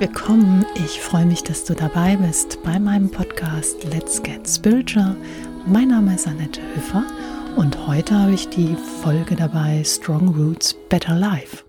[0.00, 0.64] willkommen.
[0.76, 5.14] Ich freue mich, dass du dabei bist bei meinem Podcast Let's Get Spiritual.
[5.66, 7.04] Mein Name ist Annette Höfer
[7.56, 11.66] und heute habe ich die Folge dabei Strong Roots Better Life.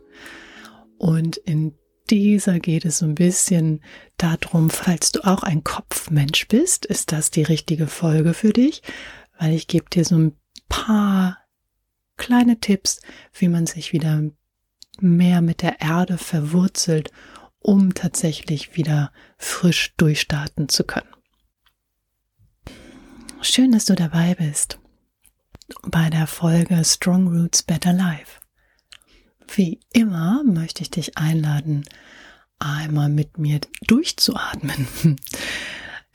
[0.97, 1.73] Und in
[2.09, 3.83] dieser geht es so ein bisschen
[4.15, 8.81] darum, falls du auch ein Kopfmensch bist, ist das die richtige Folge für dich,
[9.39, 10.37] weil ich gebe dir so ein
[10.69, 11.37] paar
[12.15, 13.01] kleine Tipps,
[13.33, 14.23] wie man sich wieder
[15.01, 17.11] mehr mit der Erde verwurzelt,
[17.61, 21.09] um tatsächlich wieder frisch durchstarten zu können.
[23.41, 24.79] Schön, dass du dabei bist
[25.83, 28.39] bei der Folge Strong Roots Better Life.
[29.55, 31.85] Wie immer möchte ich dich einladen,
[32.59, 34.87] einmal mit mir durchzuatmen.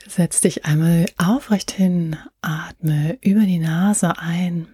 [0.07, 4.69] Setz dich einmal aufrecht hin, atme über die Nase ein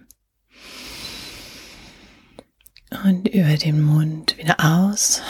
[3.03, 5.21] und über den Mund wieder aus.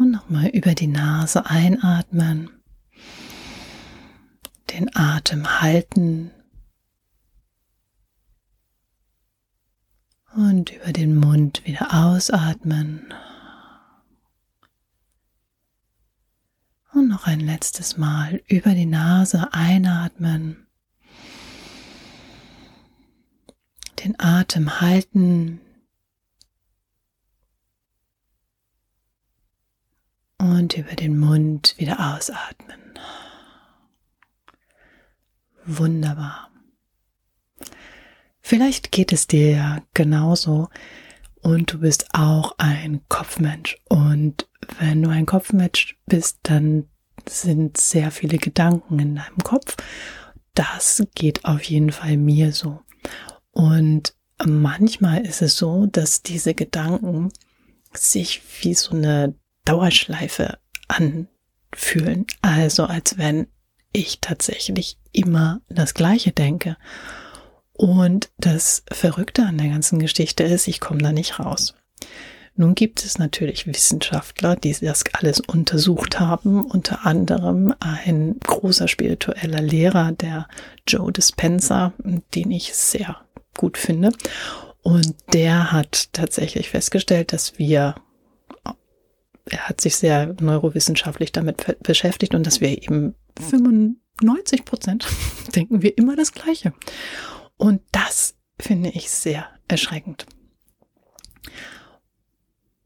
[0.00, 2.48] Und nochmal über die Nase einatmen.
[4.70, 6.30] Den Atem halten.
[10.34, 13.12] Und über den Mund wieder ausatmen.
[16.94, 20.66] Und noch ein letztes Mal über die Nase einatmen.
[24.02, 25.60] den Atem halten
[30.40, 32.78] und über den Mund wieder ausatmen.
[35.66, 36.50] Wunderbar.
[38.40, 40.68] Vielleicht geht es dir ja genauso
[41.42, 43.76] und du bist auch ein Kopfmensch.
[43.88, 46.88] Und wenn du ein Kopfmensch bist, dann
[47.28, 49.76] sind sehr viele Gedanken in deinem Kopf.
[50.54, 52.80] Das geht auf jeden Fall mir so.
[53.52, 54.14] Und
[54.44, 57.30] manchmal ist es so, dass diese Gedanken
[57.92, 59.34] sich wie so eine
[59.64, 62.26] Dauerschleife anfühlen.
[62.42, 63.46] Also als wenn
[63.92, 66.76] ich tatsächlich immer das Gleiche denke.
[67.72, 71.74] Und das Verrückte an der ganzen Geschichte ist, ich komme da nicht raus.
[72.56, 79.62] Nun gibt es natürlich Wissenschaftler, die das alles untersucht haben, unter anderem ein großer spiritueller
[79.62, 80.46] Lehrer, der
[80.86, 81.94] Joe Dispenza,
[82.34, 83.16] den ich sehr
[83.56, 84.12] gut finde.
[84.82, 87.94] Und der hat tatsächlich festgestellt, dass wir,
[89.46, 95.06] er hat sich sehr neurowissenschaftlich damit beschäftigt und dass wir eben 95 Prozent
[95.54, 96.72] denken wir immer das Gleiche.
[97.56, 100.26] Und das finde ich sehr erschreckend.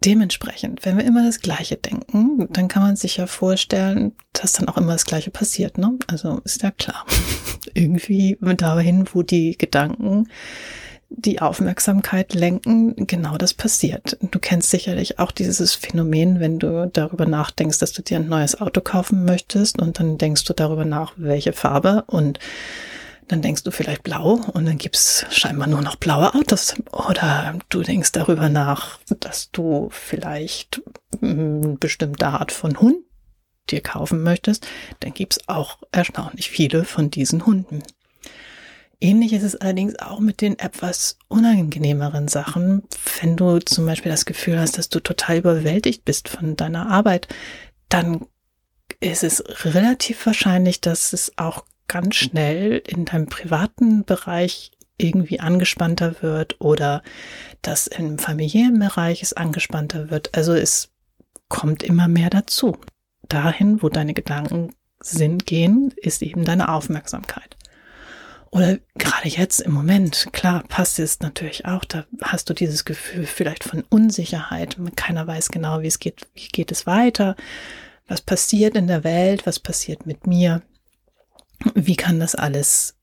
[0.05, 4.69] Dementsprechend, wenn wir immer das Gleiche denken, dann kann man sich ja vorstellen, dass dann
[4.69, 5.79] auch immer das Gleiche passiert.
[5.79, 5.99] Ne?
[6.09, 7.07] Also ist ja klar.
[7.75, 10.29] Irgendwie dahin, wo die Gedanken
[11.17, 14.17] die Aufmerksamkeit lenken, genau das passiert.
[14.21, 18.61] Du kennst sicherlich auch dieses Phänomen, wenn du darüber nachdenkst, dass du dir ein neues
[18.61, 22.39] Auto kaufen möchtest und dann denkst du darüber nach, welche Farbe und
[23.29, 26.75] dann denkst du vielleicht blau und dann gibt's scheinbar nur noch blaue Autos.
[26.93, 30.83] Oder du denkst darüber nach, dass du vielleicht
[31.23, 32.99] eine bestimmte Art von Hund
[33.71, 34.67] dir kaufen möchtest.
[35.01, 37.83] Dann gibt's auch erstaunlich viele von diesen Hunden.
[39.05, 42.85] Ähnlich ist es allerdings auch mit den etwas unangenehmeren Sachen.
[43.21, 47.29] Wenn du zum Beispiel das Gefühl hast, dass du total überwältigt bist von deiner Arbeit,
[47.91, 48.25] dann
[49.01, 56.23] ist es relativ wahrscheinlich, dass es auch ganz schnell in deinem privaten Bereich irgendwie angespannter
[56.23, 57.03] wird oder
[57.61, 60.35] dass im familiären Bereich es angespannter wird.
[60.35, 60.89] Also es
[61.51, 62.79] kommt immer mehr dazu.
[63.29, 67.55] Dahin, wo deine Gedanken sind, gehen, ist eben deine Aufmerksamkeit.
[68.55, 71.85] Oder gerade jetzt im Moment, klar, passt es natürlich auch.
[71.85, 74.77] Da hast du dieses Gefühl vielleicht von Unsicherheit.
[74.97, 77.35] Keiner weiß genau, wie es geht, wie geht es weiter,
[78.07, 80.63] was passiert in der Welt, was passiert mit mir
[81.75, 82.97] wie kann das alles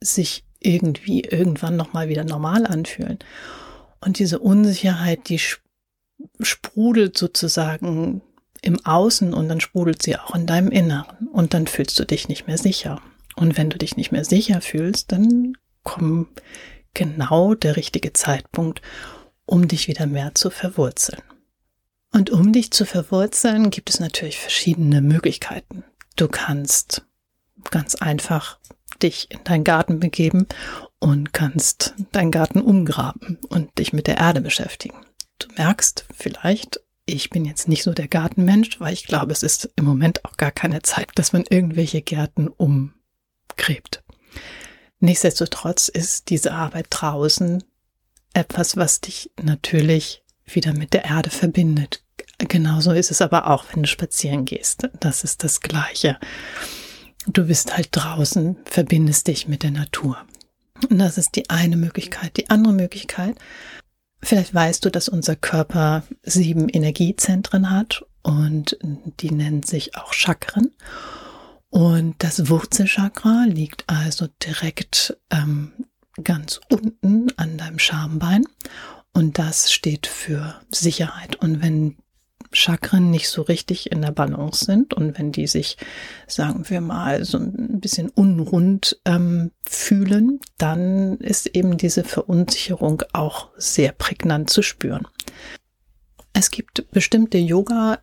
[0.00, 3.18] sich irgendwie irgendwann nochmal wieder normal anfühlen?
[4.00, 5.40] Und diese Unsicherheit, die
[6.40, 8.22] sprudelt sozusagen
[8.62, 12.28] im Außen und dann sprudelt sie auch in deinem Inneren und dann fühlst du dich
[12.28, 13.00] nicht mehr sicher.
[13.36, 16.42] Und wenn du dich nicht mehr sicher fühlst, dann kommt
[16.94, 18.82] genau der richtige Zeitpunkt,
[19.44, 21.22] um dich wieder mehr zu verwurzeln.
[22.12, 25.84] Und um dich zu verwurzeln, gibt es natürlich verschiedene Möglichkeiten.
[26.16, 27.06] Du kannst
[27.70, 28.58] ganz einfach
[29.02, 30.46] dich in deinen Garten begeben
[30.98, 34.96] und kannst deinen Garten umgraben und dich mit der Erde beschäftigen.
[35.38, 39.70] Du merkst vielleicht, ich bin jetzt nicht so der Gartenmensch, weil ich glaube, es ist
[39.76, 42.48] im Moment auch gar keine Zeit, dass man irgendwelche Gärten
[43.56, 44.02] umgräbt.
[45.00, 47.62] Nichtsdestotrotz ist diese Arbeit draußen
[48.32, 52.02] etwas, was dich natürlich wieder mit der Erde verbindet.
[52.38, 54.88] Genauso ist es aber auch, wenn du spazieren gehst.
[55.00, 56.18] Das ist das Gleiche.
[57.26, 60.18] Du bist halt draußen, verbindest dich mit der Natur.
[60.88, 62.36] Und das ist die eine Möglichkeit.
[62.36, 63.36] Die andere Möglichkeit,
[64.22, 68.78] vielleicht weißt du, dass unser Körper sieben Energiezentren hat und
[69.20, 70.72] die nennen sich auch Chakren.
[71.70, 75.72] Und das Wurzelchakra liegt also direkt ähm,
[76.22, 78.44] ganz unten an deinem Schambein
[79.12, 81.36] und das steht für Sicherheit.
[81.36, 81.96] Und wenn
[82.52, 85.76] Chakren nicht so richtig in der Balance sind und wenn die sich,
[86.26, 93.50] sagen wir mal, so ein bisschen unrund ähm, fühlen, dann ist eben diese Verunsicherung auch
[93.56, 95.06] sehr prägnant zu spüren.
[96.32, 97.98] Es gibt bestimmte Yoga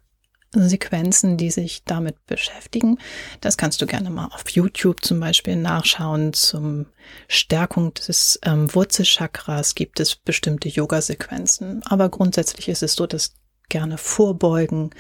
[0.54, 3.00] Sequenzen, die sich damit beschäftigen.
[3.42, 6.34] Das kannst du gerne mal auf YouTube zum Beispiel nachschauen.
[6.34, 6.86] Zum
[7.28, 11.82] Stärkung des ähm, Wurzelchakras gibt es bestimmte Yoga-Sequenzen.
[11.86, 13.34] Aber grundsätzlich ist es so, dass
[13.70, 14.92] gerne vorbeugen,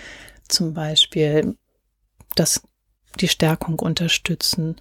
[0.47, 1.55] zum Beispiel
[2.35, 2.61] das,
[3.19, 4.75] die Stärkung unterstützen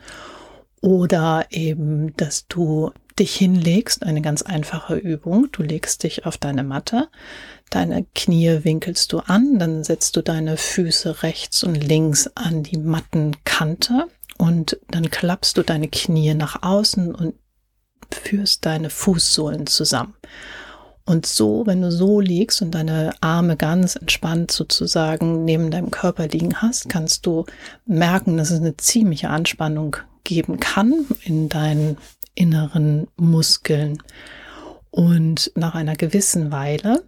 [0.81, 2.93] oder eben, dass du
[3.23, 5.47] dich hinlegst, eine ganz einfache Übung.
[5.53, 7.09] Du legst dich auf deine Matte,
[7.71, 12.79] deine Knie winkelst du an, dann setzt du deine Füße rechts und links an die
[12.79, 14.09] Mattenkante
[14.39, 17.35] und dann klappst du deine Knie nach außen und
[18.11, 20.15] führst deine Fußsohlen zusammen.
[21.05, 26.27] Und so, wenn du so liegst und deine Arme ganz entspannt sozusagen neben deinem Körper
[26.27, 27.47] liegen hast, kannst du
[27.87, 31.99] merken, dass es eine ziemliche Anspannung geben kann in deinen
[32.35, 34.03] inneren Muskeln.
[34.91, 37.03] Und nach einer gewissen Weile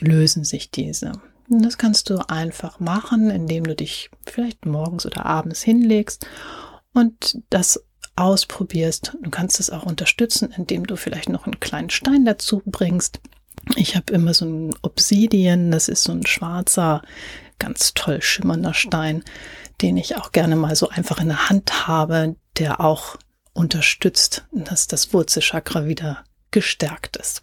[0.00, 1.12] lösen sich diese.
[1.48, 6.26] Und das kannst du einfach machen, indem du dich vielleicht morgens oder abends hinlegst
[6.94, 7.84] und das
[8.14, 9.16] ausprobierst.
[9.20, 13.20] Du kannst es auch unterstützen, indem du vielleicht noch einen kleinen Stein dazu bringst.
[13.76, 17.02] Ich habe immer so ein Obsidian, das ist so ein schwarzer,
[17.58, 19.24] ganz toll schimmernder Stein,
[19.80, 23.16] den ich auch gerne mal so einfach in der Hand habe, der auch
[23.60, 27.42] unterstützt, dass das Wurzelchakra wieder gestärkt ist.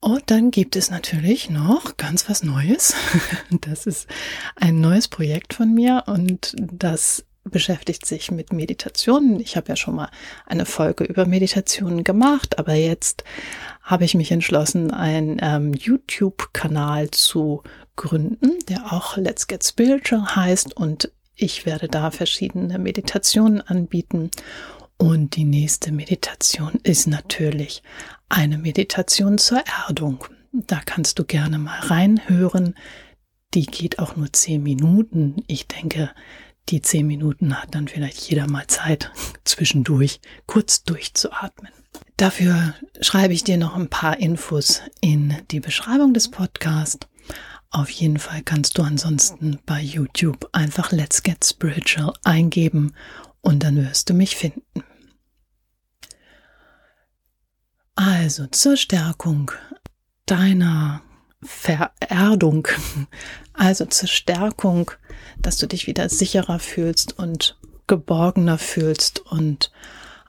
[0.00, 2.94] Und dann gibt es natürlich noch ganz was Neues.
[3.62, 4.06] Das ist
[4.54, 9.40] ein neues Projekt von mir und das beschäftigt sich mit Meditationen.
[9.40, 10.10] Ich habe ja schon mal
[10.46, 13.24] eine Folge über Meditationen gemacht, aber jetzt
[13.82, 17.62] habe ich mich entschlossen, einen ähm, YouTube-Kanal zu
[17.96, 24.30] gründen, der auch Let's Get Spiritual heißt und ich werde da verschiedene Meditationen anbieten.
[24.96, 27.82] Und die nächste Meditation ist natürlich
[28.28, 30.24] eine Meditation zur Erdung.
[30.52, 32.74] Da kannst du gerne mal reinhören.
[33.54, 35.44] Die geht auch nur zehn Minuten.
[35.46, 36.10] Ich denke,
[36.68, 39.12] die zehn Minuten hat dann vielleicht jeder mal Zeit,
[39.44, 41.72] zwischendurch kurz durchzuatmen.
[42.16, 47.06] Dafür schreibe ich dir noch ein paar Infos in die Beschreibung des Podcasts.
[47.70, 52.94] Auf jeden Fall kannst du ansonsten bei YouTube einfach Let's Get Spiritual eingeben
[53.42, 54.82] und dann wirst du mich finden.
[57.94, 59.50] Also zur Stärkung
[60.24, 61.02] deiner
[61.42, 62.68] Vererdung,
[63.52, 64.90] also zur Stärkung,
[65.38, 69.72] dass du dich wieder sicherer fühlst und geborgener fühlst und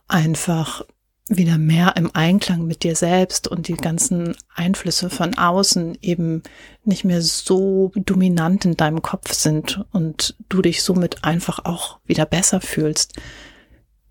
[0.08, 0.84] einfach
[1.30, 6.44] wieder mehr im Einklang mit dir selbst und die ganzen Einflüsse von außen eben
[6.84, 12.26] nicht mehr so dominant in deinem Kopf sind und du dich somit einfach auch wieder
[12.26, 13.14] besser fühlst,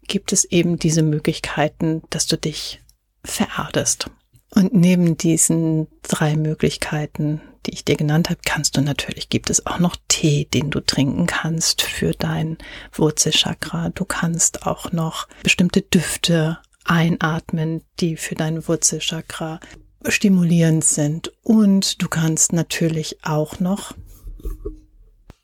[0.07, 2.81] gibt es eben diese Möglichkeiten, dass du dich
[3.25, 4.11] vererdest.
[4.55, 9.67] Und neben diesen drei Möglichkeiten, die ich dir genannt habe, kannst du natürlich, gibt es
[9.67, 12.57] auch noch Tee, den du trinken kannst für dein
[12.93, 13.91] Wurzelchakra.
[13.91, 16.59] Du kannst auch noch bestimmte Düfte
[16.89, 19.61] einatmen, die für dein Wurzelchakra
[20.07, 21.33] stimulierend sind.
[21.43, 23.95] Und du kannst natürlich auch noch,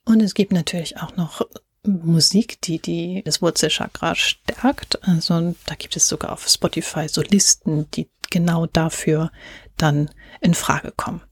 [0.05, 1.43] und es gibt natürlich auch noch
[1.87, 5.07] Musik, die, die das Wurzelchakra stärkt.
[5.07, 9.31] Also da gibt es sogar auf Spotify so Listen, die genau dafür
[9.77, 10.11] dann
[10.41, 11.23] in Frage kommen.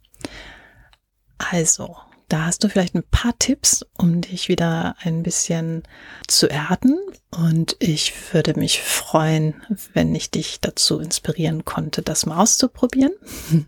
[1.38, 1.96] Also,
[2.32, 5.82] da hast du vielleicht ein paar Tipps, um dich wieder ein bisschen
[6.26, 6.98] zu erden.
[7.30, 9.54] Und ich würde mich freuen,
[9.92, 13.12] wenn ich dich dazu inspirieren konnte, das mal auszuprobieren.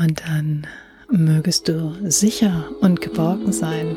[0.00, 0.66] Und dann
[1.08, 3.96] mögest du sicher und geborgen sein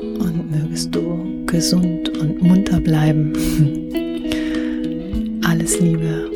[0.00, 3.32] und mögest du gesund und munter bleiben.
[5.44, 6.35] Alles Liebe.